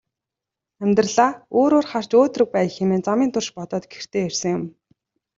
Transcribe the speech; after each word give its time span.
Амьдралаа 0.83 1.31
өөрөөр 1.59 1.85
харж 1.91 2.11
өөдрөг 2.19 2.49
байя 2.53 2.69
хэмээн 2.75 3.03
замын 3.07 3.29
турш 3.33 3.47
бодоод 3.57 3.83
гэртээ 3.91 4.23
ирсэн 4.29 4.51
юм. 4.57 4.63